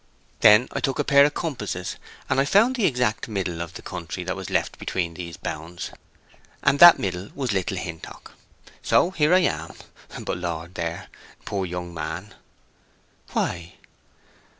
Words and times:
Then 0.39 0.67
I 0.71 0.79
took 0.79 0.97
a 0.97 1.03
pair 1.03 1.25
of 1.25 1.35
compasses, 1.35 1.97
and 2.27 2.49
found 2.49 2.75
the 2.75 2.87
exact 2.87 3.27
middle 3.27 3.61
of 3.61 3.75
the 3.75 3.83
country 3.83 4.23
that 4.23 4.35
was 4.35 4.49
left 4.49 4.79
between 4.79 5.13
these 5.13 5.37
bounds, 5.37 5.91
and 6.63 6.79
that 6.79 6.97
middle 6.97 7.29
was 7.35 7.53
Little 7.53 7.77
Hintock; 7.77 8.31
so 8.81 9.11
here 9.11 9.31
I 9.35 9.41
am....' 9.41 9.75
But, 10.19 10.39
Lord, 10.39 10.73
there: 10.73 11.07
poor 11.45 11.67
young 11.67 11.93
man!" 11.93 12.33
"Why?" 13.33 13.75